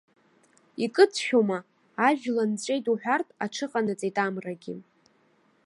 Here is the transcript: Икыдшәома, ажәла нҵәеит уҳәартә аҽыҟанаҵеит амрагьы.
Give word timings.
Икыдшәома, 0.83 1.59
ажәла 2.07 2.43
нҵәеит 2.51 2.85
уҳәартә 2.91 3.33
аҽыҟанаҵеит 3.43 4.15
амрагьы. 4.25 4.75